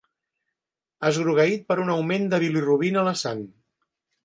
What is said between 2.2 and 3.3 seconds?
de bilirubina a la